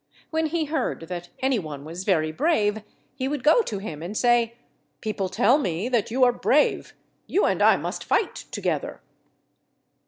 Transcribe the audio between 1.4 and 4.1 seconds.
any one was very brave, he would go to him,